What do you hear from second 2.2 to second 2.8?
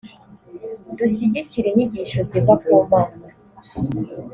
ziva ku